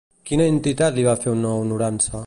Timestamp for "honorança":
1.63-2.17